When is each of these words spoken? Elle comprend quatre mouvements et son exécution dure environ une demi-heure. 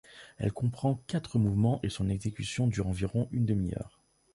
Elle 0.39 0.51
comprend 0.51 0.95
quatre 1.05 1.37
mouvements 1.37 1.79
et 1.83 1.89
son 1.89 2.09
exécution 2.09 2.65
dure 2.65 2.87
environ 2.87 3.27
une 3.31 3.45
demi-heure. 3.45 4.01